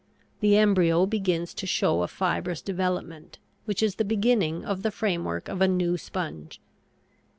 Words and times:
The 0.39 0.57
embryo 0.57 1.05
begins 1.05 1.53
to 1.53 1.67
show 1.67 2.01
a 2.01 2.07
fibrous 2.07 2.63
development, 2.63 3.37
which 3.65 3.83
is 3.83 3.97
the 3.97 4.03
beginning 4.03 4.65
of 4.65 4.81
the 4.81 4.89
framework 4.89 5.47
of 5.47 5.61
a 5.61 5.67
new 5.67 5.95
sponge. 5.95 6.59